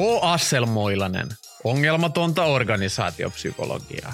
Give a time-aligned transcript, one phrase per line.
[0.00, 0.02] H.
[0.22, 1.28] Asselmoilanen,
[1.64, 4.12] ongelmatonta organisaatiopsykologiaa.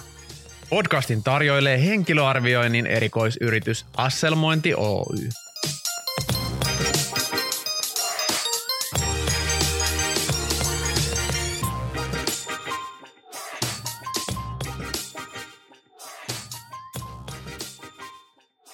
[0.71, 5.29] Podcastin tarjoilee henkilöarvioinnin erikoisyritys Asselmointi Oy.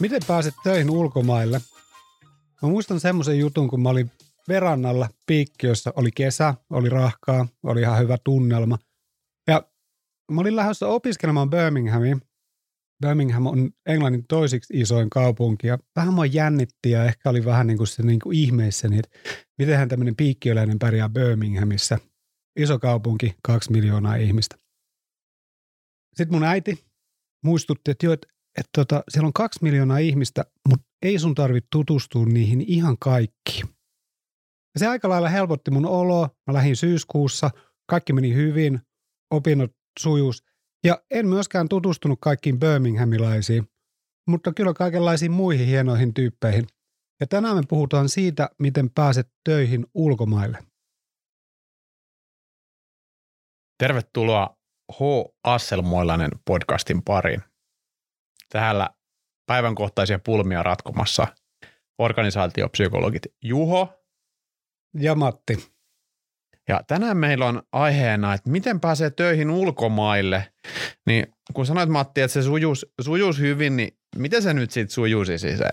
[0.01, 1.61] Miten pääset töihin ulkomaille?
[2.63, 4.11] Mä muistan semmoisen jutun, kun mä olin
[4.49, 8.79] verannalla piikkiössä, oli kesä, oli rahkaa, oli ihan hyvä tunnelma.
[9.49, 9.69] Ja
[10.33, 12.21] mä olin lähdössä opiskelemaan Birminghamiin.
[13.03, 17.77] Birmingham on Englannin toisiksi isoin kaupunki ja vähän mua jännitti ja ehkä oli vähän niin
[17.77, 19.19] kuin se niin kuin ihmeissäni, että
[19.59, 21.99] mitenhän tämmöinen piikkiöläinen pärjää Birminghamissa.
[22.57, 24.57] Iso kaupunki, kaksi miljoonaa ihmistä.
[26.17, 26.85] Sitten mun äiti
[27.45, 28.29] muistutti, että joo, että,
[28.59, 33.69] että tota, siellä on kaksi miljoonaa ihmistä, mutta ei sun tarvitse tutustua niihin ihan kaikkiin.
[34.75, 36.31] Ja se aika lailla helpotti mun oloa.
[36.47, 37.51] Mä lähdin syyskuussa,
[37.91, 38.81] kaikki meni hyvin,
[39.31, 39.71] opinnot
[40.01, 40.45] sujus.
[40.85, 43.69] Ja en myöskään tutustunut kaikkiin Birminghamilaisiin,
[44.29, 46.67] mutta kyllä kaikenlaisiin muihin hienoihin tyyppeihin.
[47.21, 50.59] Ja tänään me puhutaan siitä, miten pääset töihin ulkomaille.
[53.79, 54.57] Tervetuloa
[54.93, 54.99] H.
[55.45, 57.43] Asselmoilainen podcastin pariin.
[58.49, 58.91] Täällä
[59.47, 61.27] päivänkohtaisia pulmia ratkomassa
[61.99, 64.02] organisaatiopsykologit Juho
[64.99, 65.73] Ja Matti.
[66.69, 70.53] Ja tänään meillä on aiheena, että miten pääsee töihin ulkomaille.
[71.07, 75.39] Niin kun sanoit Matti, että se sujus, sujus hyvin, niin miten se nyt sitten sujuisi
[75.39, 75.69] siis se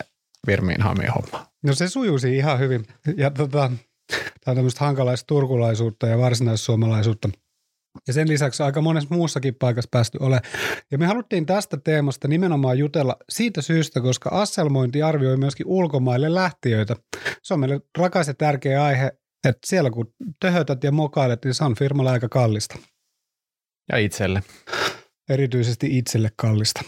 [0.48, 1.46] Birminghamin homma?
[1.64, 2.86] No se sujuisi ihan hyvin.
[3.18, 3.72] Ja tota,
[4.10, 7.30] tämä on tämmöistä hankalaista turkulaisuutta ja varsinaissuomalaisuutta.
[8.08, 10.42] Ja sen lisäksi aika monessa muussakin paikassa päästy ole.
[10.92, 16.96] Ja me haluttiin tästä teemasta nimenomaan jutella siitä syystä, koska Asselmointi arvioi myöskin ulkomaille lähtiöitä.
[17.44, 19.12] Se on meille rakas ja tärkeä aihe,
[19.48, 22.80] että siellä kun töhötät ja mokailet, niin se on firmalle aika kallista.
[23.92, 24.44] Ja itselle.
[25.30, 26.82] Erityisesti itselle kallista.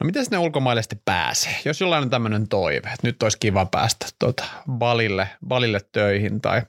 [0.00, 1.56] No miten sinne ulkomaille sitten pääsee?
[1.64, 6.62] Jos jollain on tämmöinen toive, että nyt olisi kiva päästä tuota balille, balille töihin tai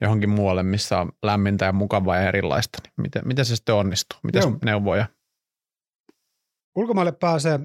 [0.00, 4.18] johonkin muualle, missä on lämmintä ja mukavaa ja erilaista, niin miten, miten se sitten onnistuu?
[4.32, 4.58] Joo.
[4.64, 5.06] neuvoja?
[6.76, 7.60] Ulkomaille pääsee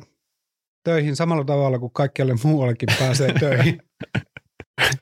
[0.84, 3.82] töihin samalla tavalla kuin kaikkialle muuallekin pääsee töihin.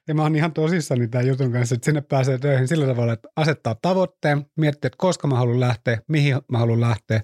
[0.08, 3.30] Ja mä oon ihan tosissani tämän jutun kanssa, että sinne pääsee töihin sillä tavalla, että
[3.36, 7.22] asettaa tavoitteen, miettii, että koska mä haluan lähteä, mihin mä haluan lähteä.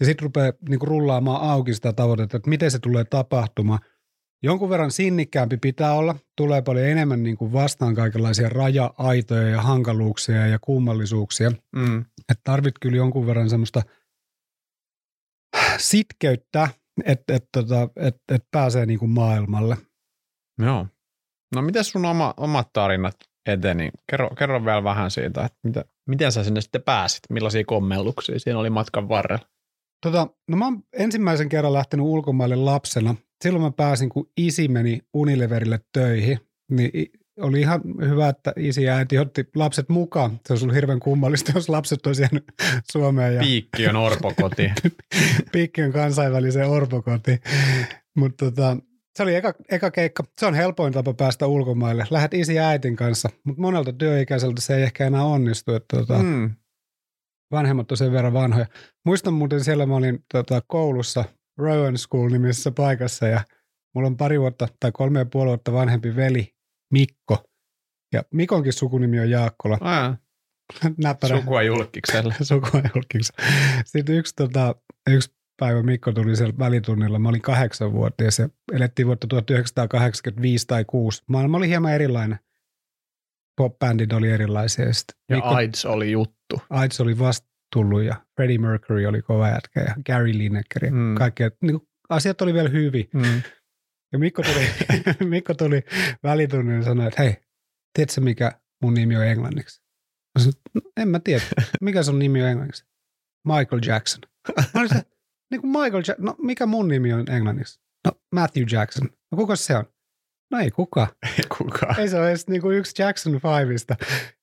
[0.00, 3.78] Ja sitten rupeaa niin rullaamaan auki sitä tavoitetta, että miten se tulee tapahtumaan.
[4.46, 10.46] Jonkun verran sinnikkäämpi pitää olla, tulee paljon enemmän niin kuin vastaan kaikenlaisia raja-aitoja ja hankaluuksia
[10.46, 11.50] ja kummallisuuksia.
[11.76, 12.00] Mm.
[12.00, 13.82] Että tarvit kyllä jonkun verran semmoista
[15.78, 16.68] sitkeyttä,
[17.04, 19.76] että et, tota, et, et pääsee niin kuin maailmalle.
[20.62, 20.86] Joo.
[21.54, 23.90] No miten sun oma, omat tarinat eteni?
[24.10, 27.20] Kerro, kerro vielä vähän siitä, että mitä, miten sä sinne sitten pääsit?
[27.30, 29.48] Millaisia kommelluksia siinä oli matkan varrella?
[30.02, 33.14] Tota, no mä oon ensimmäisen kerran lähtenyt ulkomaille lapsena.
[33.42, 36.38] Silloin mä pääsin, kun isi meni Unileverille töihin.
[36.70, 36.90] Niin
[37.40, 40.40] oli ihan hyvä, että isi ja äiti otti lapset mukaan.
[40.46, 42.44] Se olisi ollut hirveän kummallista, jos lapset olisi jäänyt
[42.92, 44.72] Suomeen ja Piikki on orpokoti.
[45.52, 47.40] Piikki on kansainvälisen orpokoti.
[48.16, 48.76] Mutta tota,
[49.16, 50.24] se oli eka, eka keikka.
[50.40, 52.06] Se on helpoin tapa päästä ulkomaille.
[52.10, 55.74] Lähet isi ja äitin kanssa, mutta monelta työikäiseltä se ei ehkä enää onnistu.
[55.74, 56.50] Että tota, mm.
[57.50, 58.66] Vanhemmat on sen verran vanhoja.
[59.04, 61.24] Muistan muuten siellä mä olin tota, koulussa
[61.58, 63.40] Rowan School-nimisessä paikassa ja
[63.94, 66.54] mulla on pari vuotta tai kolme ja puoli vuotta vanhempi veli
[66.92, 67.44] Mikko.
[68.12, 69.78] Ja Mikonkin sukunimi on Jaakkola.
[70.96, 72.34] Näppärä sukua julkikselle.
[72.42, 73.32] sukua julkiksi.
[73.84, 74.74] Sitten yksi, tota,
[75.10, 77.18] yksi päivä Mikko tuli siellä välitunnilla.
[77.18, 81.22] Mä olin kahdeksanvuotias ja elettiin vuotta 1985 tai 6.
[81.26, 82.38] Maailma oli hieman erilainen.
[83.60, 84.84] Pop-bändit oli erilaisia.
[84.84, 84.92] Ja,
[85.28, 86.62] Ja Mikko, AIDS oli juttu.
[86.70, 91.14] AIDS oli vasta tullut ja Freddie Mercury oli kova jätkä ja Gary Lineker ja Mm.
[91.14, 91.42] kaikki.
[91.62, 93.08] Niin asiat oli vielä hyvin.
[93.14, 93.42] Mm.
[94.12, 94.66] Ja Mikko tuli,
[95.30, 95.82] Mikko tuli
[96.22, 97.36] välitunnilla ja sanoi, että hei,
[97.94, 98.52] tiedätkö mikä
[98.82, 99.82] mun nimi on englanniksi?
[100.38, 101.42] Mä sanoin, no, en mä tiedä.
[101.80, 102.84] Mikä sun nimi on englanniksi?
[103.44, 104.20] Michael Jackson.
[104.74, 104.90] Mä olin
[105.50, 106.24] niin kuin Michael Jackson.
[106.24, 107.80] No mikä mun nimi on englanniksi?
[108.06, 109.08] No Matthew Jackson.
[109.32, 109.84] No kuka se on?
[110.50, 111.06] No ei kuka.
[111.58, 111.94] Kuka?
[111.98, 113.96] Ei se ole edes niin kuin yksi Jackson Fiveista.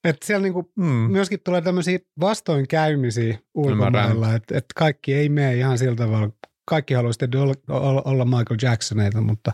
[0.04, 0.86] Että siellä niin kuin Mm.
[0.86, 6.30] myöskin tulee tämmöisiä vastoinkäymisiä ulkomailla, että et kaikki ei mene ihan sillä tavalla.
[6.70, 7.20] Kaikki haluaisi
[7.70, 9.52] olla, olla, Michael Jacksoneita, mutta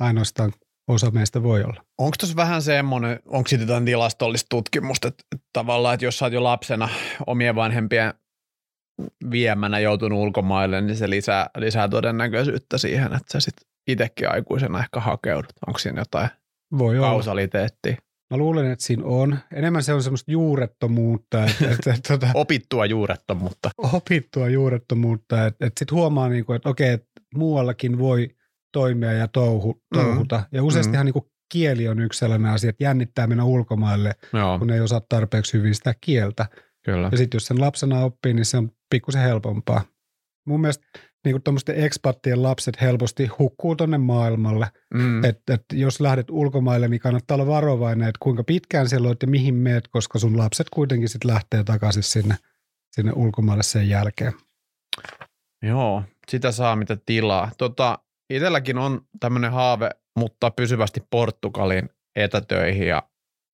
[0.00, 0.52] ainoastaan
[0.88, 1.84] osa meistä voi olla.
[1.98, 6.24] Onko tuossa vähän semmoinen, onko siitä jotain tilastollista tutkimusta, että, että tavallaan, että jos sä
[6.24, 6.88] oot jo lapsena
[7.26, 8.14] omien vanhempien
[9.30, 15.00] viemänä joutunut ulkomaille, niin se lisää, lisää todennäköisyyttä siihen, että sä sitten itsekin aikuisena ehkä
[15.00, 15.52] hakeudut.
[15.66, 16.28] Onko siinä jotain
[16.78, 17.08] Voi olla.
[17.08, 17.96] kausaliteettia?
[18.30, 19.38] Mä luulen, että siinä on.
[19.54, 21.44] Enemmän se on semmoista juurettomuutta.
[21.44, 23.70] Että, että, että, tota, Opittua juurettomuutta.
[23.92, 25.46] opittua juurettomuutta.
[25.46, 28.28] Että, että sitten huomaa, niin kuin, että okei, että muuallakin voi
[28.72, 30.38] toimia ja touhu, touhuta.
[30.38, 30.44] Mm.
[30.52, 31.06] Ja useastihan mm.
[31.06, 35.00] niin kuin kieli on yksi sellainen asia, että jännittää mennä ulkomaille, Joo, kun ei osaa
[35.08, 36.46] tarpeeksi hyvin sitä kieltä.
[36.84, 37.08] kyllä.
[37.12, 39.82] Ja sitten jos sen lapsena oppii, niin se on pikkusen helpompaa.
[40.46, 40.86] Mun mielestä
[41.24, 44.66] niin kuin tuommoisten ekspattien lapset helposti hukkuu tonne maailmalle.
[44.94, 45.24] Mm.
[45.24, 49.28] Että et jos lähdet ulkomaille, niin kannattaa olla varovainen, että kuinka pitkään siellä olet ja
[49.28, 52.36] mihin meet, koska sun lapset kuitenkin sitten lähtee takaisin sinne,
[52.92, 54.32] sinne ulkomaille sen jälkeen.
[55.62, 57.50] Joo, sitä saa mitä tilaa.
[57.58, 57.98] Tota,
[58.30, 63.02] itelläkin on tämmöinen haave mutta pysyvästi Portugaliin etätöihin ja,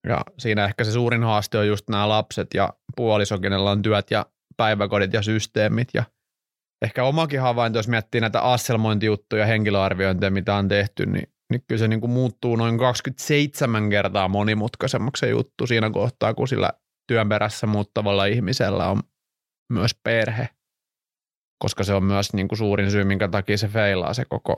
[0.08, 4.10] ja siinä ehkä se suurin haaste on just nämä lapset ja puoliso, kenellä on työt
[4.10, 4.26] ja
[4.56, 6.04] päiväkodit ja systeemit ja
[6.82, 11.88] ehkä omakin havainto, jos miettii näitä asselmointijuttuja, henkilöarviointeja, mitä on tehty, niin, niin kyllä se
[11.88, 16.70] niin kuin muuttuu noin 27 kertaa monimutkaisemmaksi se juttu siinä kohtaa, kun sillä
[17.08, 19.02] työn perässä muuttavalla ihmisellä on
[19.72, 20.48] myös perhe,
[21.64, 24.54] koska se on myös niin kuin suurin syy, minkä takia se feilaa se koko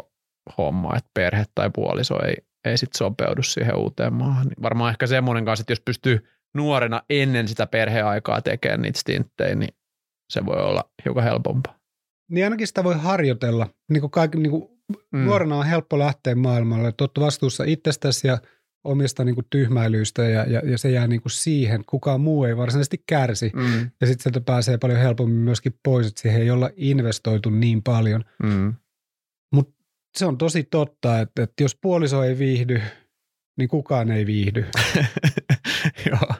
[0.58, 4.46] homma, että perhe tai puoliso ei, ei sit sopeudu siihen uuteen maahan.
[4.46, 9.54] Niin varmaan ehkä semmoinen kanssa, että jos pystyy nuorena ennen sitä perheaikaa tekemään niitä stinttejä,
[9.54, 9.74] niin
[10.32, 11.77] se voi olla hiukan helpompaa.
[12.30, 13.68] Niin ainakin sitä voi harjoitella.
[13.90, 14.68] Niin kuin kaikki, niin kuin
[15.12, 15.18] mm.
[15.18, 18.38] Nuorena on helppo lähteä maailmalle, olet vastuussa itsestäsi ja
[18.84, 21.84] omista niin kuin tyhmäilyistä ja, ja, ja se jää niin kuin siihen.
[21.86, 23.52] Kukaan muu ei varsinaisesti kärsi.
[23.54, 23.90] Mm.
[24.00, 28.24] Ja sitten sieltä pääsee paljon helpommin myöskin pois, että siihen ei olla investoitu niin paljon.
[28.42, 28.74] Mm.
[30.18, 32.80] Se on tosi totta, että, että jos puoliso ei viihdy,
[33.58, 34.64] niin kukaan ei viihdy.
[36.10, 36.34] Joo,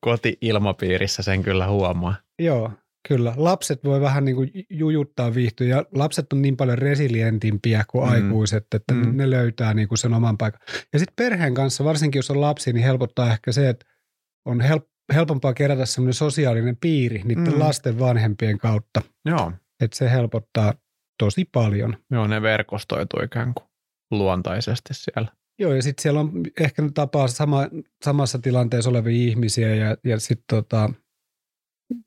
[0.00, 2.14] koti-ilmapiirissä sen kyllä huomaa.
[2.38, 2.72] Joo,
[3.08, 3.34] kyllä.
[3.36, 8.10] Lapset voi vähän niin kuin jujuttaa viihtyä ja lapset on niin paljon resilientimpiä kuin Mm.
[8.12, 9.16] aikuiset, että Mm.
[9.16, 10.60] ne löytää niin kuin sen oman paikan.
[10.92, 13.86] Ja sitten perheen kanssa, varsinkin jos on lapsi, niin helpottaa ehkä se, että
[14.44, 17.58] on help, helpompaa kerätä semmoinen sosiaalinen piiri niiden Mm.
[17.60, 19.02] lasten vanhempien kautta.
[19.24, 20.74] Joo, Että se helpottaa
[21.18, 21.96] tosi paljon.
[22.10, 23.66] joo ne verkostoituu ikään kuin
[24.10, 25.28] luontaisesti siellä.
[25.58, 27.68] Joo, ja sitten siellä on ehkä tapaa sama,
[28.04, 30.90] samassa tilanteessa olevia ihmisiä ja, ja sitten tota,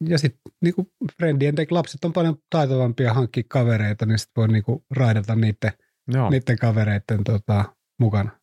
[0.10, 4.86] ja sitten niinku friendien tek- lapset on paljon taitavampia hankkia kavereita, niin sitten voi niinku
[4.92, 5.72] raidata niiden,
[6.08, 6.30] Joo.
[6.30, 7.66] niiden kavereiden tota,
[8.00, 8.40] mukana.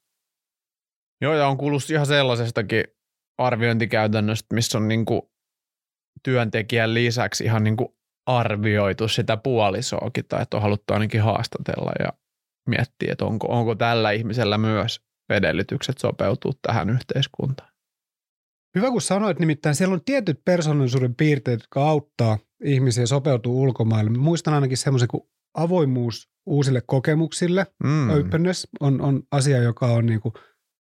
[1.21, 2.85] Joo, ja on kuullut ihan sellaisestakin
[3.39, 5.31] arviointikäytännöstä, missä on niinku
[6.23, 7.97] työntekijän lisäksi ihan niinku
[8.27, 12.13] arvioitu sitä puolisoakin, tai että on haluttu ainakin haastatella ja
[12.69, 15.01] miettiä, että onko, onko tällä ihmisellä myös
[15.31, 17.76] edellytykset sopeutua tähän yhteiskuntaan.
[18.77, 24.11] Hyvä kun sanoit, nimittäin siellä on tietyt persoonallisuuden piirteet, jotka auttaa ihmisiä sopeutua ulkomaille.
[24.11, 25.23] Muistan ainakin semmoisen kuin
[25.55, 27.67] avoimuus uusille kokemuksille.
[27.85, 28.11] Mm.
[28.11, 30.33] Openness on, on asia, joka on niinku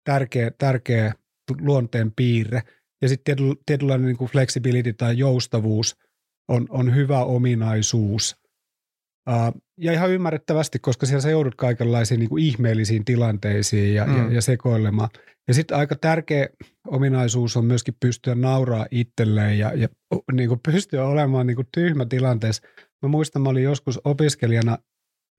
[0.03, 1.13] tärkeä, tärkeä
[1.61, 2.61] luonteen piirre.
[3.01, 5.95] Ja sitten tietynlainen niinku flexibility tai joustavuus
[6.47, 8.35] on, on hyvä ominaisuus.
[9.29, 14.17] Uh, ja ihan ymmärrettävästi, koska siellä sä joudut kaikenlaisiin niinku ihmeellisiin tilanteisiin ja, Mm.
[14.17, 15.09] ja, ja sekoilemaan.
[15.47, 16.49] Ja sitten aika tärkeä
[16.87, 19.87] ominaisuus on myöskin pystyä nauraa itselleen ja, ja
[20.31, 22.67] niinku pystyä olemaan niinku tyhmä tilanteessa.
[23.01, 24.77] Mä muistan, mä olin joskus opiskelijana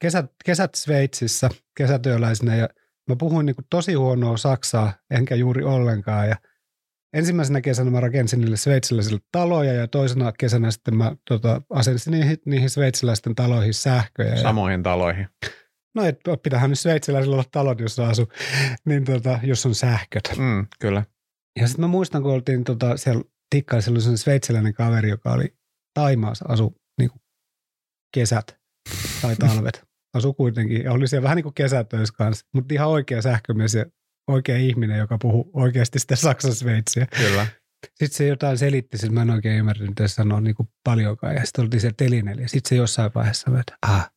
[0.01, 2.69] kesät, kesät Sveitsissä kesätyöläisenä ja
[3.09, 6.29] mä puhuin niin kuin tosi huonoa saksaa, enkä juuri ollenkaan.
[6.29, 6.37] Ja
[7.13, 12.37] ensimmäisenä kesänä mä rakensin niille sveitsiläisille taloja ja toisena kesänä sitten mä tota, asensin niihin,
[12.47, 14.31] niihin sveitsiläisten taloihin sähköjä.
[14.31, 15.29] Ja, Samoihin taloihin.
[15.97, 18.29] No et, pitäähän nyt sveitsiläisillä olla talot, jossa asuu,
[18.85, 20.25] niin tota, jos on sähköt.
[20.39, 21.05] Mm, kyllä.
[21.61, 25.55] Ja sitten mä muistan, kun oltiin tota, siellä tikkailla sellainen sveitsiläinen kaveri, joka oli
[25.95, 27.21] Taimaassa, asu niin kuin
[28.15, 28.59] kesät
[29.23, 29.85] tai talvet.
[30.15, 33.87] Asu kuitenkin ja oli siellä vähän niin kuin kesätöissä kanssa, mutta ihan oikea sähkömies ja
[34.31, 37.07] oikea ihminen, joka puhuu oikeasti sitä saksan sveitsiä.
[37.07, 37.47] Kyllä.
[37.87, 41.35] Sitten se jotain selitti, siis mä en oikein ymmärtänyt, mitä se sanoo niin kuin paljonkaan.
[41.35, 44.11] Ja sitten oltiin siellä telineellä ja sitten se jossain vaiheessa sanoi, että ah,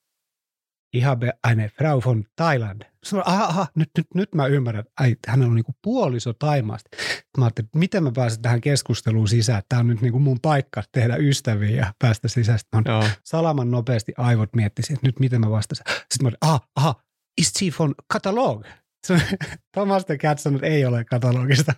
[0.94, 2.82] ich habe eine Frau von Thailand.
[3.04, 6.90] Sanoin, aha, aha nyt, nyt, nyt mä ymmärrän, että ai, hänellä on niinku puoliso Taimaasta.
[7.38, 9.62] Mä ajattelin, että miten mä pääsen tähän keskusteluun sisään.
[9.70, 12.60] Tämä on nyt niinku mun paikka tehdä ystäviä ja päästä sisään.
[12.60, 15.86] Sitten mä salaman nopeasti aivot miettisi, että nyt miten mä vastasin.
[15.88, 16.96] Sitten mä olin, aha, aha,
[17.42, 18.66] ist sie von katalog?
[19.74, 21.74] Thomas de Cat sanoi, että ei ole katalogista.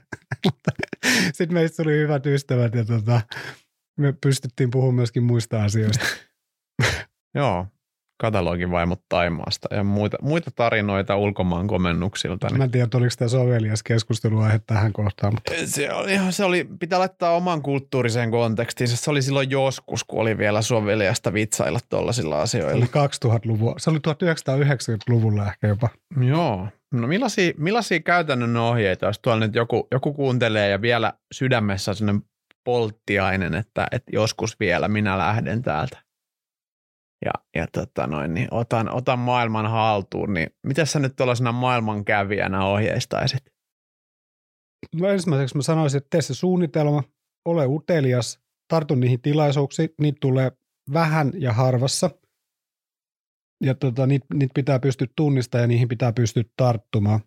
[1.34, 3.22] Sitten meistä tuli hyvät ystävät ja tota,
[4.00, 6.06] me pystyttiin puhumaan myöskin muista asioista.
[7.36, 7.68] Joo.
[8.22, 12.48] Katalogin vaimot Taimaasta ja muita, muita tarinoita ulkomaan komennuksilta.
[12.48, 16.68] Niin Mä en tiedä, oliko tämä sovelias keskusteluaihe tähän kohtaan, mutta Se oli, se oli,
[16.80, 18.98] pitää laittaa oman kulttuuriseen kontekstiinsa.
[18.98, 22.86] Se oli silloin joskus, kun oli vielä soveliasta vitsailla tuollaisilla se asioilla.
[22.96, 25.90] oli 2000-luvun, se oli 1990-luvulla ehkä jopa.
[26.22, 31.92] Joo, No millaisia, millaisia käytännön ohjeita, jos tuolla nyt joku, joku kuuntelee ja vielä sydämessä
[31.92, 32.24] on sellainen
[32.64, 35.98] polttiainen, että, että joskus vielä minä lähden täältä
[37.26, 42.66] ja, ja tota noin, niin otan, otan maailman haltuun, niin mitä sä nyt tuollaisena maailmankävijänä
[42.66, 43.42] ohjeistaisit?
[44.96, 47.04] No ensimmäiseksi mä sanoisin, että tee se suunnitelma,
[47.46, 50.52] ole utelias, tartu niihin tilaisuuksiin, niitä tulee
[50.94, 52.10] vähän ja harvassa.
[53.64, 57.20] Ja tota, niitä, niitä pitää pystyä tunnistamaan ja niihin pitää pystyä tarttumaan.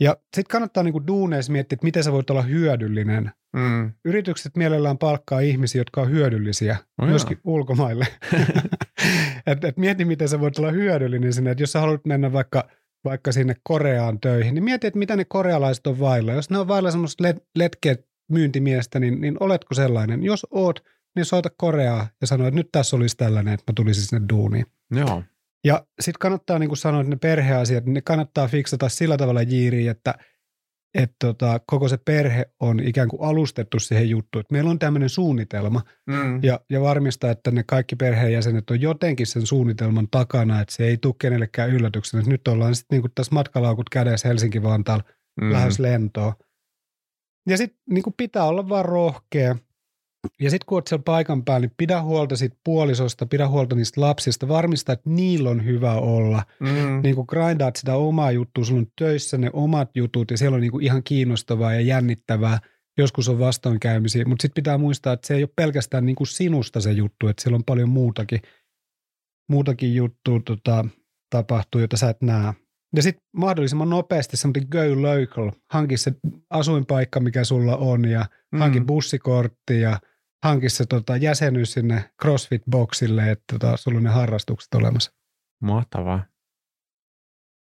[0.00, 3.30] Ja sitten kannattaa niinku duuneissa miettiä, että miten sä voit olla hyödyllinen.
[3.56, 3.92] Mm.
[4.04, 8.06] Yritykset mielellään palkkaa ihmisiä, jotka on hyödyllisiä, oh myöskin ulkomaille.
[9.46, 11.50] et, et mieti, miten sä voit olla hyödyllinen sinne.
[11.50, 12.68] Et jos sä haluat mennä vaikka,
[13.04, 16.32] vaikka sinne Koreaan töihin, niin mieti, että mitä ne korealaiset on vailla.
[16.32, 17.96] Jos ne on vailla semmoista let, letkeä
[18.28, 20.22] myyntimiestä, niin, niin oletko sellainen?
[20.22, 20.84] Jos oot,
[21.16, 24.66] niin soita Koreaa ja sano, että nyt tässä olisi tällainen, että mä tulisin sinne duuniin.
[24.90, 25.22] Joo.
[25.64, 29.42] Ja sitten kannattaa niin kuin sanoa, että ne perheasiat, niin ne kannattaa fiksata sillä tavalla
[29.42, 30.14] jiiriin, että
[30.94, 34.40] että tota, koko se perhe on ikään kuin alustettu siihen juttuun.
[34.40, 36.42] Että meillä on tämmöinen suunnitelma mm.
[36.42, 40.96] ja, ja varmistaa, että ne kaikki perheenjäsenet on jotenkin sen suunnitelman takana, että se ei
[40.96, 42.20] tule kenellekään yllätyksenä.
[42.20, 45.04] Että nyt ollaan sitten niin tässä matkalaukut kädessä Helsinki-Vantaalla
[45.40, 45.52] mm.
[45.52, 46.32] lähes lentoon.
[47.48, 49.56] Ja sitten niin pitää olla vaan rohkea
[50.40, 54.00] ja sitten kun olet siellä paikan päällä, niin pidä huolta siitä puolisosta, pidä huolta niistä
[54.00, 56.42] lapsista, varmista, että niillä on hyvä olla.
[56.60, 57.00] Mm.
[57.02, 60.60] Niin kuin grindaat sitä omaa juttua, sulla on töissä ne omat jutut ja siellä on
[60.60, 62.58] niin kuin ihan kiinnostavaa ja jännittävää.
[62.98, 66.80] Joskus on vastoinkäymisiä, mutta sitten pitää muistaa, että se ei ole pelkästään niin kuin sinusta
[66.80, 68.40] se juttu, että siellä on paljon muutakin,
[69.48, 70.84] muutakin juttua tota,
[71.30, 72.52] tapahtuu, jota sä et näe.
[72.96, 76.12] Ja sitten mahdollisimman nopeasti semmoinen go local, hanki se
[76.50, 78.58] asuinpaikka, mikä sulla on ja mm.
[78.58, 79.98] hanki bussikortti ja–
[80.44, 85.12] hanki se tota, jäsenyys sinne CrossFit-boksille, että tota, sulla on ne harrastukset olemassa.
[85.62, 86.24] Mahtavaa.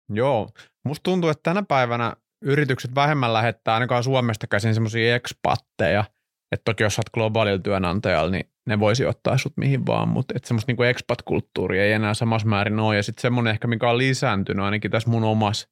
[0.10, 0.50] Joo,
[0.86, 6.04] musta tuntuu, että tänä päivänä yritykset vähemmän lähettää ainakaan Suomesta käsin semmoisia ekspatteja,
[6.52, 10.48] että toki jos olet globaalilla työnantajalla, niin ne voisi ottaa sut mihin vaan, mutta että
[10.48, 12.96] semmoista niinku expat-kulttuuria ei enää samassa määrin ole.
[12.96, 15.70] Ja sitten semmoinen ehkä, mikä on lisääntynyt ainakin tässä mun omassa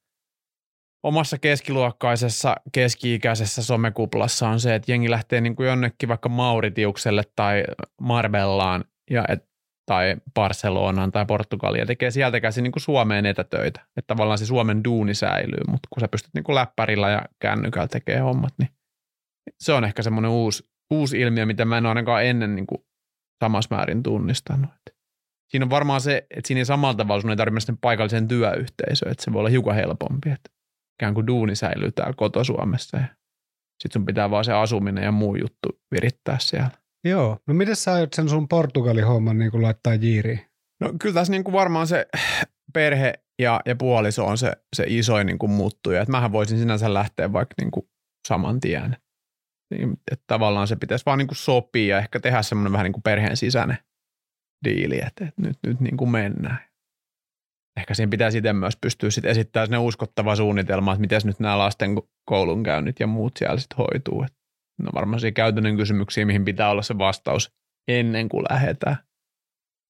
[1.08, 7.64] omassa keskiluokkaisessa, keski-ikäisessä somekuplassa on se, että jengi lähtee niin kuin jonnekin vaikka Mauritiukselle tai
[8.02, 9.48] Marbellaan ja et,
[9.86, 13.82] tai Barcelonaan tai Portugaliin ja tekee sieltä käsin niin kuin Suomeen etätöitä.
[13.98, 17.88] Että tavallaan se Suomen duuni säilyy, mutta kun sä pystyt niin kuin läppärillä ja kännykällä
[17.88, 18.70] tekemään hommat, niin
[19.60, 22.82] se on ehkä semmoinen uusi, uusi ilmiö, mitä mä en ole ainakaan ennen niin kuin
[23.44, 24.72] samassa määrin tunnistanut.
[25.52, 29.24] Siinä on varmaan se, että siinä ei samalla tavalla sun ei tarvitse paikalliseen työyhteisöön, että
[29.24, 30.30] se voi olla hiukan helpompi.
[30.30, 30.57] Että
[31.02, 32.98] ikään kuin duuni säilyy täällä kotosuomessa.
[32.98, 36.72] Sitten sun pitää vaan se asuminen ja muu juttu virittää siellä.
[37.04, 37.38] Joo.
[37.48, 40.40] No miten sä aiot sen sun Portugali-homman niin kuin laittaa jiiriin?
[40.82, 42.08] No kyllä tässä niin kuin varmaan se
[42.74, 46.02] perhe ja, ja puoliso on se, se isoin niin kuin muuttuja.
[46.02, 47.90] Että mähän voisin sinänsä lähteä vaikka niin kuin
[48.28, 48.98] saman tien.
[49.74, 52.94] Niin, että tavallaan se pitäisi vaan niin kuin sopia ja ehkä tehdä semmoinen vähän niin
[52.94, 53.78] kuin perheen sisäinen
[54.66, 56.60] diili, että, että nyt, nyt niin kuin mennään
[57.78, 61.58] ehkä siinä pitää sitten myös pystyä sit esittämään sinne uskottava suunnitelma, että miten nyt nämä
[61.58, 64.24] lasten koulunkäynnit ja muut siellä sitten hoituu.
[64.24, 64.34] Et
[64.82, 67.52] no varmaan siinä käytännön kysymyksiä, mihin pitää olla se vastaus
[67.88, 68.98] ennen kuin lähdetään,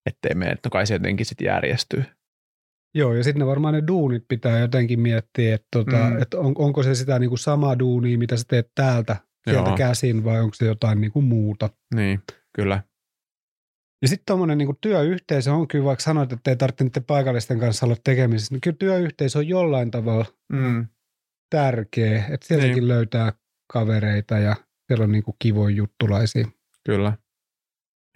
[0.05, 2.03] ettei me, että no kai se jotenkin sitten järjestyy.
[2.95, 6.21] Joo, ja sitten varmaan ne duunit pitää jotenkin miettiä, että, tota, mm.
[6.21, 9.15] että on, onko se sitä niin kuin samaa duunia, mitä sä teet täältä,
[9.49, 9.77] sieltä Joo.
[9.77, 11.69] käsin, vai onko se jotain niin kuin muuta.
[11.95, 12.19] Niin,
[12.55, 12.83] kyllä.
[14.01, 17.85] Ja sitten tuommoinen niin työyhteisö on kyllä, vaikka sanoit, että ei tarvitse niiden paikallisten kanssa
[17.85, 20.87] olla tekemisissä, niin kyllä työyhteisö on jollain tavalla mm.
[21.49, 22.25] tärkeä.
[22.29, 22.87] Että sieltäkin niin.
[22.87, 23.33] löytää
[23.73, 24.55] kavereita ja
[24.87, 26.47] siellä on niin kuin kivoja juttulaisia.
[26.85, 27.17] Kyllä.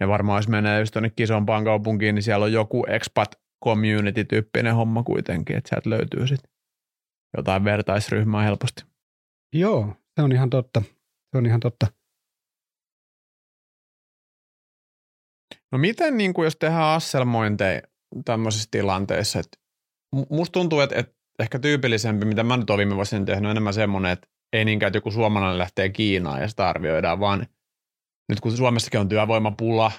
[0.00, 5.02] Ja varmaan jos menee just tuonne isompaan kaupunkiin, niin siellä on joku expat community-tyyppinen homma
[5.02, 6.50] kuitenkin, että sieltä löytyy sitten
[7.36, 8.84] jotain vertaisryhmää helposti.
[9.54, 10.82] Joo, se on ihan totta.
[11.30, 11.86] Se on ihan totta.
[15.72, 17.82] No miten, niin kuin jos tehdään asselmointeja
[18.24, 19.58] tämmöisissä tilanteissa, että
[20.30, 24.12] musta tuntuu, että, että ehkä tyypillisempi, mitä mä nyt olen viime vuosina tehnyt, enemmän semmoinen,
[24.12, 27.46] että ei niinkään, että joku suomalainen lähtee Kiinaan ja sitä arvioidaan, vaan
[28.28, 29.92] nyt kun Suomessakin on työvoimapula,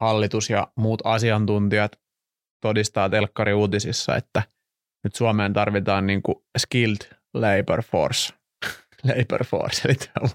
[0.00, 2.00] hallitus ja muut asiantuntijat
[2.60, 4.42] todistaa telkkariuutisissa, että
[5.04, 8.34] nyt Suomeen tarvitaan niin kuin skilled labor force–
[9.04, 10.32] Labor Force, eli Olisi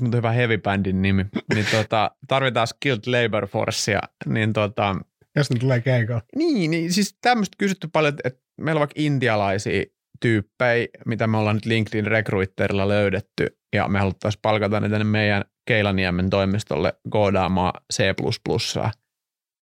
[0.00, 1.26] muuten hyvä heavy bandin nimi.
[1.54, 4.96] Niin tota, tarvitaan Skilled Labor Forcea, niin tota,
[5.36, 6.22] jos ne tulee keikalla.
[6.36, 9.84] Niin, niin siis tämmöistä kysytty paljon, että meillä on vaikka intialaisia
[10.20, 15.44] tyyppejä, mitä me ollaan nyt LinkedIn Recruiterilla löydetty, ja me haluttaisiin palkata ne tänne meidän
[15.66, 18.00] Keilaniemen toimistolle koodaamaan C++.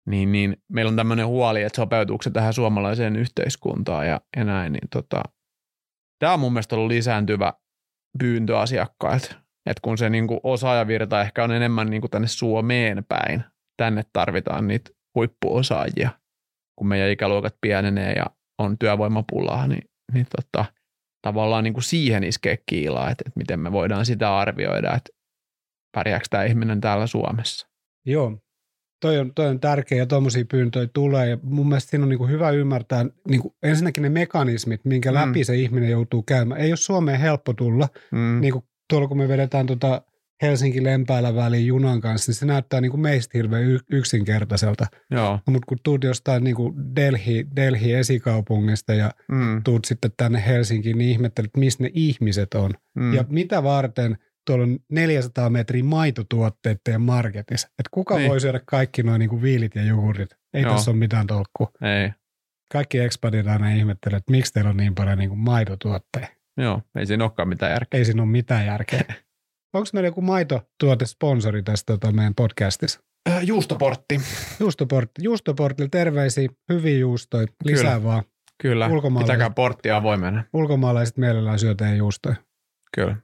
[0.06, 4.72] niin, niin meillä on tämmöinen huoli, että sopeutuuko se tähän suomalaiseen yhteiskuntaan ja, ja näin,
[4.72, 5.22] niin tota,
[6.22, 7.52] tämä on mun mielestä ollut lisääntyvä
[8.18, 9.34] pyyntö asiakkailta,
[9.66, 13.44] että kun se niin kuin osaajavirta ehkä on enemmän niin kuin tänne Suomeen päin,
[13.76, 16.10] tänne tarvitaan niitä huippuosaajia,
[16.78, 18.26] kun meidän ikäluokat pienenee ja
[18.58, 20.64] on työvoimapulaa, niin, niin tota,
[21.22, 25.10] tavallaan niin kuin siihen iskee kiilaa, että, että miten me voidaan sitä arvioida, että
[25.96, 27.68] pärjääkö tämä ihminen täällä Suomessa.
[28.06, 28.38] Joo,
[29.02, 31.28] toi on, toi on tärkeä ja tuommoisia pyyntöjä tulee.
[31.28, 35.10] Ja mun mielestä siinä on niin kuin hyvä ymmärtää niin kuin ensinnäkin ne mekanismit, minkä
[35.10, 35.14] mm.
[35.14, 36.60] läpi se ihminen joutuu käymään.
[36.60, 37.88] Ei ole Suomeen helppo tulla.
[38.12, 38.40] Mm.
[38.40, 40.02] Niin kuin tuolla kun me vedetään tota
[40.42, 44.86] Helsinki-Lempäälä väliin junan kanssa, niin se näyttää niin kuin meistä hirveän yksinkertaiselta.
[45.46, 49.62] Mutta kun tuut jostain niin kuin Delhi, Delhi esikaupungista ja mm.
[49.62, 52.70] tuut sitten tänne Helsinkiin, niin ihmettelet, missä ne ihmiset on.
[52.94, 53.14] Mm.
[53.14, 57.68] Ja mitä varten– tuolla on 400 metriä maitotuotteiden marketissa.
[57.68, 58.30] Että kuka niin.
[58.30, 60.30] voi syödä kaikki noin niin viilit ja juurit?
[60.54, 60.74] Ei Joo.
[60.74, 61.70] tässä ole mitään tolkkua.
[61.82, 62.10] Ei.
[62.72, 66.28] Kaikki ekspadit aina ihmettelee, että miksi teillä on niin paljon niin maitotuotteja.
[66.56, 67.98] Joo, ei siinä olekaan mitään järkeä.
[67.98, 69.04] Ei siinä ole mitään järkeä.
[69.74, 73.00] Onko meillä joku maitotuotesponsori tässä tota, meidän podcastissa?
[73.30, 74.20] Äh, juustoportti.
[74.60, 75.24] Juustoportti.
[75.24, 78.02] Juustoportilla terveisiä, hyviä juustoja, lisää Kyllä.
[78.02, 78.22] vaan.
[78.62, 80.44] Kyllä, pitäkää porttia avoimena.
[80.52, 82.36] Ulkomaalaiset mielellään syö teidän juustoja.
[82.96, 83.16] Kyllä.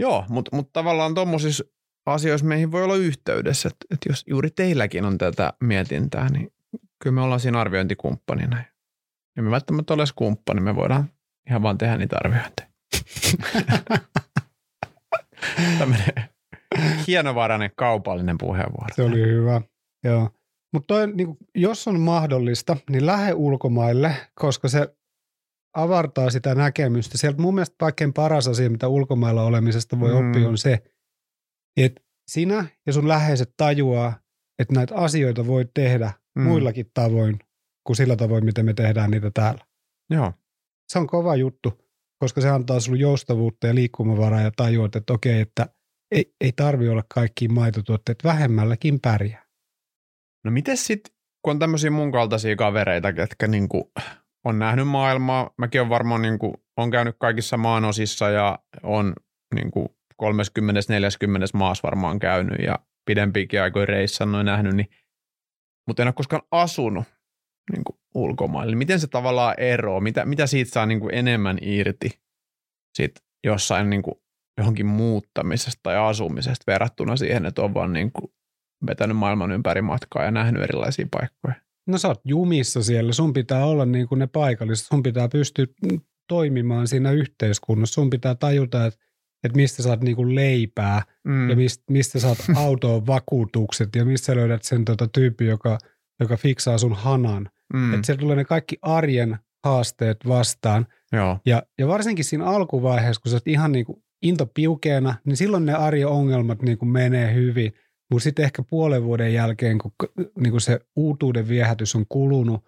[0.00, 1.64] Joo, mutta mut tavallaan tuommoisissa
[2.06, 6.52] asioissa meihin voi olla yhteydessä, että, että jos juuri teilläkin on tätä mietintää, niin
[7.02, 8.64] kyllä me ollaan siinä arviointikumppanina.
[9.36, 11.10] Ja me välttämättä ole kumppani, me voidaan
[11.48, 12.68] ihan vaan tehdä niitä arviointeja.
[15.78, 16.12] Tämmöinen
[17.06, 18.94] hienovarainen kaupallinen puheenvuoro.
[18.94, 19.60] Se oli hyvä,
[20.04, 20.30] joo.
[20.72, 24.94] Mutta niin jos on mahdollista, niin lähde ulkomaille, koska se
[25.74, 27.18] avartaa sitä näkemystä.
[27.18, 30.28] Sieltä mun mielestä kaikkein paras asia, mitä ulkomailla olemisesta voi mm.
[30.28, 30.82] oppia, on se,
[31.76, 34.20] että sinä ja sun läheiset tajuaa,
[34.58, 36.42] että näitä asioita voi tehdä mm.
[36.42, 37.38] muillakin tavoin
[37.86, 39.66] kuin sillä tavoin, miten me tehdään niitä täällä.
[40.10, 40.32] Joo.
[40.92, 41.78] Se on kova juttu,
[42.18, 45.66] koska se antaa sulle joustavuutta ja liikkumavaraa ja tajuat, että okei, että
[46.14, 49.46] ei, ei tarvi olla kaikki maitotuotteet, vähemmälläkin pärjää.
[50.44, 53.92] No miten sitten, kun on tämmöisiä mun kaltaisia kavereita, ketkä niinku
[54.44, 55.50] on nähnyt maailmaa.
[55.58, 59.12] Mäkin on varmaan niin kuin, on käynyt kaikissa maanosissa ja on
[59.54, 59.88] niin kuin
[60.22, 60.26] 30-40
[61.54, 64.88] maassa varmaan käynyt ja pidempiäkin aikoja reissannut ja nähnyt, niin,
[65.86, 67.04] mutta en ole koskaan asunut
[67.72, 68.76] niin kuin ulkomaille.
[68.76, 70.00] Miten se tavallaan eroaa?
[70.00, 72.20] Mitä, mitä siitä saa niin kuin enemmän irti
[72.96, 73.12] sit
[73.44, 74.14] jossain niin kuin
[74.58, 78.32] johonkin muuttamisesta tai asumisesta verrattuna siihen, että on vaan niin kuin
[78.86, 81.54] vetänyt maailman ympäri matkaa ja nähnyt erilaisia paikkoja?
[81.86, 85.66] No sä oot jumissa siellä, sun pitää olla niin kuin ne paikalliset, sun pitää pystyä
[86.28, 89.00] toimimaan siinä yhteiskunnassa, sun pitää tajuta, että,
[89.44, 91.50] että mistä saat niin kuin leipää mm.
[91.50, 95.78] ja mistä, mistä saat autoon vakuutukset ja mistä löydät sen tota tyyppi, joka,
[96.20, 97.50] joka fiksaa sun hanan.
[97.74, 97.94] Mm.
[97.94, 100.86] Että sieltä tulee ne kaikki arjen haasteet vastaan.
[101.12, 101.38] Joo.
[101.46, 105.66] Ja, ja varsinkin siinä alkuvaiheessa, kun sä oot ihan niin kuin into piukeena, niin silloin
[105.66, 107.72] ne arjen ongelmat niin kuin menee hyvin–
[108.10, 109.92] mutta sitten ehkä puolen vuoden jälkeen, kun
[110.38, 112.62] niin se uutuuden viehätys on kulunut,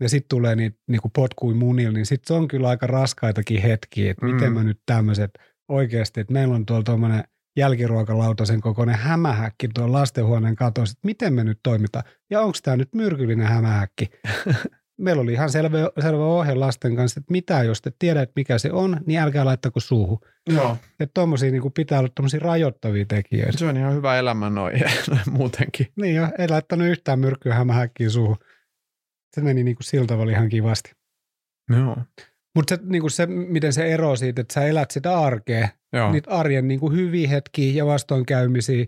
[0.00, 4.10] ja sitten tulee niitä niin potkui munilla, niin sitten se on kyllä aika raskaitakin hetkiä,
[4.10, 4.54] että miten mm.
[4.54, 5.30] mä nyt tämmöiset
[5.68, 7.24] oikeasti, että meillä on tuolla tuommoinen
[7.56, 12.04] jälkiruokalautasen kokoinen hämähäkki tuolla lastenhuoneen katossa, että miten me nyt toimitaan.
[12.30, 14.10] Ja onko tämä nyt myrkyllinen hämähäkki?
[14.98, 18.72] meillä oli ihan selvä, selvä ohje lasten kanssa, että mitä jos te tiedät, mikä se
[18.72, 20.18] on, niin älkää laittako suuhun.
[20.48, 20.76] Joo.
[21.00, 23.58] Että tuommoisia niin pitää olla tuommoisia rajoittavia tekijöitä.
[23.58, 24.80] Se on ihan hyvä elämä noin
[25.30, 25.86] muutenkin.
[25.96, 28.36] Niin jo, ei laittanut yhtään myrkkyä hämähäkkiä suuhun.
[29.34, 30.92] Se meni niin kuin sillä tavalla ihan kivasti.
[31.70, 31.96] Joo.
[32.54, 36.12] Mutta se, niin se, miten se ero siitä, että sä elät sitä arkea, Joo.
[36.12, 38.86] niitä arjen niin kuin hyviä hetkiä ja vastoinkäymisiä,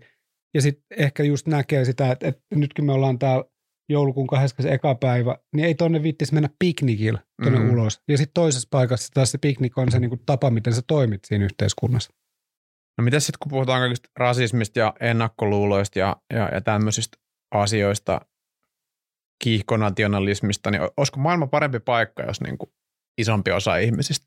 [0.54, 3.44] ja sitten ehkä just näkee sitä, että, että nytkin me ollaan täällä
[3.88, 4.86] joulukuun 21.
[5.00, 7.70] päivä, niin ei tonne viittisi mennä piknikillä tonne mm.
[7.72, 8.00] ulos.
[8.08, 11.44] Ja sitten toisessa paikassa taas se piknik on se niinku tapa, miten sä toimit siinä
[11.44, 12.12] yhteiskunnassa.
[12.98, 17.18] No mitä sitten, kun puhutaan kaikista rasismista ja ennakkoluuloista ja, ja, ja tämmöisistä
[17.50, 18.20] asioista,
[19.44, 22.72] kiihkonationalismista, niin olisiko maailma parempi paikka, jos niinku
[23.18, 24.26] isompi osa ihmisistä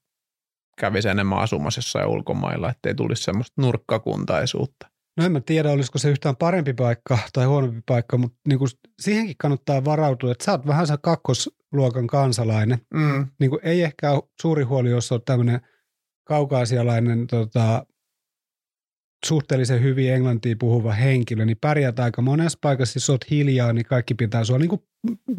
[0.80, 4.90] kävisi enemmän asumassa jossain ulkomailla, ettei tulisi semmoista nurkkakuntaisuutta?
[5.20, 8.70] No en mä tiedä, olisiko se yhtään parempi paikka tai huonompi paikka, mutta niin kuin
[9.02, 12.80] siihenkin kannattaa varautua, että sä oot vähän se kakkosluokan kansalainen.
[12.94, 13.28] Mm.
[13.40, 15.62] Niin kuin ei ehkä ole suuri huoli, jos olet tämmöinen
[16.24, 17.86] kaukaasialainen tota,
[19.26, 24.14] suhteellisen hyvin englantia puhuva henkilö, niin pärjät aika monessa paikassa, jos olet hiljaa, niin kaikki
[24.14, 24.82] pitää sua niin kuin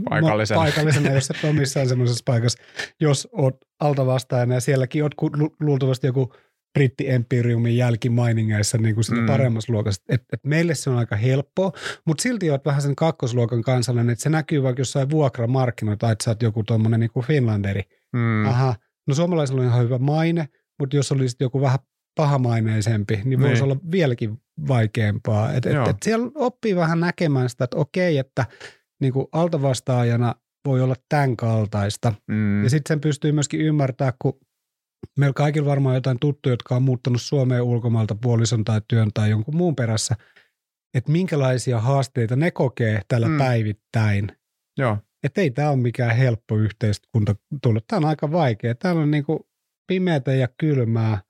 [0.08, 0.60] paikallisena.
[0.64, 2.62] paikallisena, jos et ole missään semmoisessa paikassa,
[3.00, 5.14] jos olet altavastaajana ja sielläkin olet
[5.60, 6.32] luultavasti joku
[6.78, 9.26] britti-empiriumin jälkimainingeissa niin kuin siinä Mm.
[9.26, 9.32] mm.
[9.32, 10.02] paremmassa luokassa.
[10.08, 11.72] Et, et meille se on aika helppoa,
[12.06, 16.30] mutta silti olet vähän sen kakkosluokan kansalainen, että se näkyy vaikka jossain vuokramarkkinoita, että sä
[16.30, 17.82] oot joku tuommoinen niin kuin Finlanderi.
[18.12, 18.46] Mm.
[18.46, 18.74] Aha,
[19.06, 21.78] no suomalaisilla on ihan hyvä maine, mutta jos olisit joku vähän
[22.16, 23.62] pahamaineisempi, niin voisi Niin.
[23.64, 25.52] olla vieläkin vaikeampaa.
[25.52, 25.88] Et, et, Joo.
[25.88, 28.46] et siellä oppii vähän näkemään sitä, että okei, että
[29.00, 30.34] niin kuin altavastaajana
[30.66, 32.14] voi olla tämän kaltaista.
[32.28, 32.64] Mm.
[32.64, 34.40] Ja sitten sen pystyy myöskin ymmärtämään, kun
[35.18, 39.56] meillä kaikilla varmaan jotain tuttuja, jotka on muuttanut Suomeen ulkomailta puolison tai työn tai jonkun
[39.56, 40.16] muun perässä,
[40.94, 43.38] että minkälaisia haasteita ne kokee tällä Mm.
[43.38, 44.28] päivittäin.
[44.78, 44.98] Joo.
[45.22, 47.84] Että ei tämä ole mikään helppo yhteiskunta tullut.
[47.86, 48.74] Tämä on aika vaikea.
[48.74, 49.48] Täällä on niinku
[49.86, 51.22] pimeätä ja kylmää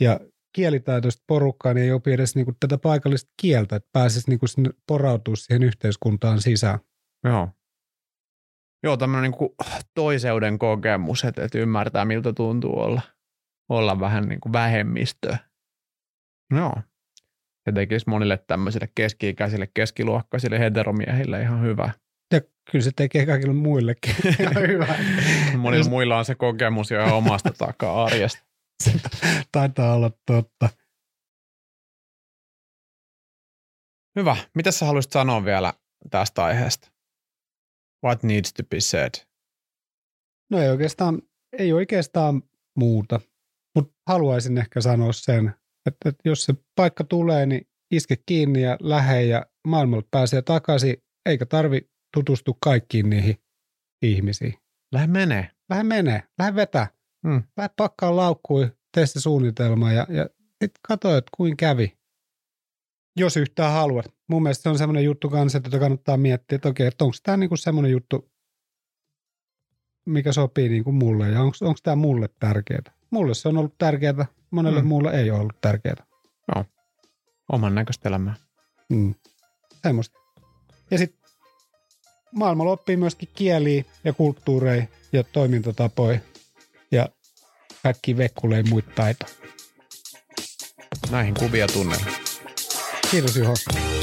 [0.00, 0.20] ja
[0.56, 4.46] kielitaitoista porukkaa, niin ei opi edes niinku tätä paikallista kieltä, että pääsisi niinku
[4.88, 6.78] porautua siihen yhteiskuntaan sisään.
[7.24, 7.48] Joo.
[8.82, 9.50] Joo, tämmöinen niin
[9.94, 13.02] toiseuden kokemus, että, että ymmärtää miltä tuntuu olla,
[13.68, 15.38] olla vähän niin kuin vähemmistöä.
[16.54, 16.74] Joo.
[17.64, 21.92] Se tekisi monille tämmöisille keski-ikäisille, keskiluokkaisille heteromiehille ihan hyvä.
[22.32, 22.40] Ja
[22.70, 24.86] kyllä se tekee kaikille muillekin ihan hyvä.
[25.56, 28.42] Monilla muilla on se kokemus jo omasta takaa arjesta.
[29.52, 30.68] Taitaa olla totta.
[34.16, 34.36] Hyvä.
[34.54, 35.72] Mitä sä haluaisit sanoa vielä
[36.10, 36.90] tästä aiheesta?
[38.06, 39.10] What needs to be said?
[40.50, 41.22] No ei oikeastaan,
[41.58, 42.42] ei oikeastaan
[42.76, 43.20] muuta,
[43.74, 45.54] mutta haluaisin ehkä sanoa sen,
[45.86, 50.96] että, että jos se paikka tulee, niin iske kiinni ja lähe ja maailmalle pääsee takaisin,
[51.26, 53.36] eikä tarvi tutustua kaikkiin niihin
[54.02, 54.54] ihmisiin.
[54.92, 55.50] Lähde menee.
[55.70, 56.86] Lähde menee, lähde vetää,
[57.26, 57.42] Mm.
[57.56, 61.99] lähde pakkaa laukkui, tee se suunnitelma ja, ja sitten katso, että kuin kävi.
[63.16, 64.06] Jos yhtään haluat.
[64.28, 67.36] Mun mielestä se on semmoinen juttu kanssa, että kannattaa miettiä, että okei, että onko tämä
[67.36, 68.30] niinku semmoinen juttu,
[70.06, 72.92] mikä sopii niinku mulle ja onko tämä mulle tärkeää.
[73.10, 74.88] Mulle se on ollut tärkeää, monelle Mm.
[74.88, 76.04] muulle ei ole ollut tärkeää.
[77.52, 78.34] Oman näköistä elämää.
[78.88, 79.14] Mm.
[79.82, 80.18] Semmoista.
[80.90, 81.20] Ja sitten
[82.32, 86.20] maailmalla oppii myöskin kieliä ja kulttuureja ja toimintatapoja
[86.92, 87.08] ja
[87.82, 89.32] kaikki vekkulei muita taitoja.
[91.10, 92.29] Näihin kuvia tunnella.
[93.10, 93.99] Kiitos Juho.